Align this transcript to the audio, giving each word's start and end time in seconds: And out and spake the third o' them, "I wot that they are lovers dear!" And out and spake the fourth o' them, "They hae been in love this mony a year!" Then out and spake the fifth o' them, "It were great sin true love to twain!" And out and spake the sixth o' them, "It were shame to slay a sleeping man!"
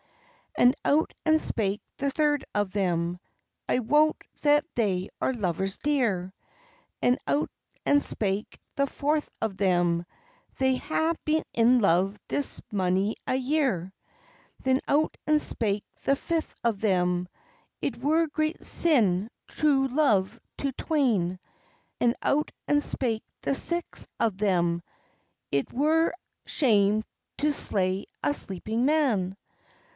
And 0.57 0.75
out 0.83 1.13
and 1.25 1.39
spake 1.39 1.81
the 1.97 2.09
third 2.09 2.43
o' 2.55 2.63
them, 2.65 3.19
"I 3.69 3.79
wot 3.79 4.17
that 4.41 4.65
they 4.75 5.09
are 5.21 5.31
lovers 5.31 5.77
dear!" 5.77 6.33
And 7.01 7.17
out 7.25 7.49
and 7.85 8.03
spake 8.03 8.59
the 8.75 8.87
fourth 8.87 9.29
o' 9.41 9.47
them, 9.47 10.05
"They 10.57 10.75
hae 10.75 11.13
been 11.23 11.45
in 11.53 11.79
love 11.79 12.19
this 12.27 12.59
mony 12.71 13.15
a 13.27 13.35
year!" 13.35 13.93
Then 14.63 14.81
out 14.87 15.15
and 15.25 15.41
spake 15.41 15.85
the 16.03 16.15
fifth 16.15 16.53
o' 16.63 16.73
them, 16.73 17.27
"It 17.81 17.95
were 18.03 18.27
great 18.27 18.61
sin 18.63 19.29
true 19.47 19.87
love 19.87 20.39
to 20.57 20.71
twain!" 20.73 21.39
And 21.99 22.15
out 22.23 22.51
and 22.67 22.83
spake 22.83 23.23
the 23.41 23.55
sixth 23.55 24.07
o' 24.19 24.31
them, 24.31 24.81
"It 25.51 25.71
were 25.71 26.11
shame 26.45 27.03
to 27.37 27.53
slay 27.53 28.05
a 28.23 28.33
sleeping 28.33 28.83
man!" 28.85 29.37